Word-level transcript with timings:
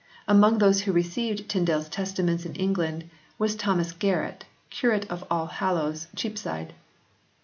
Among 0.27 0.57
those 0.57 0.81
who 0.81 0.91
received 0.91 1.47
Tyndale 1.47 1.81
s 1.81 1.87
Testaments 1.87 2.43
in 2.43 2.55
England 2.55 3.07
was 3.37 3.55
Thomas 3.55 3.91
Garret, 3.91 4.45
Curate 4.71 5.05
of 5.11 5.23
All 5.29 5.45
Hallows, 5.45 6.07
Cheapside. 6.15 6.73